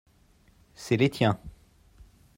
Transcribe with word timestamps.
c'est 0.73 0.97
les 0.97 1.11
tiens. 1.11 1.39